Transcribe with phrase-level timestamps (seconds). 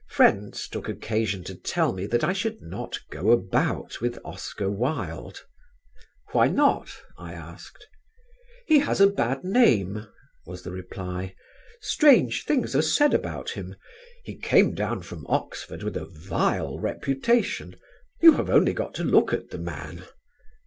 [0.09, 5.45] Friends took occasion to tell me that I should not go about with Oscar Wilde.
[6.31, 7.85] "Why not?" I asked.
[8.65, 10.07] "He has a bad name,"
[10.43, 11.35] was the reply.
[11.81, 13.75] "Strange things are said about him.
[14.23, 17.75] He came down from Oxford with a vile reputation.
[18.21, 20.05] You have only got to look at the man."